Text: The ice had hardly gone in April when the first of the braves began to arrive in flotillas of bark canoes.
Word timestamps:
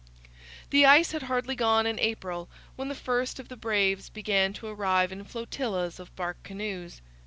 The 0.71 0.83
ice 0.83 1.11
had 1.11 1.21
hardly 1.29 1.53
gone 1.53 1.85
in 1.85 1.99
April 1.99 2.49
when 2.75 2.89
the 2.89 2.95
first 2.95 3.37
of 3.39 3.49
the 3.49 3.55
braves 3.55 4.09
began 4.09 4.51
to 4.53 4.65
arrive 4.65 5.11
in 5.11 5.23
flotillas 5.23 5.99
of 5.99 6.15
bark 6.15 6.41
canoes. 6.41 7.01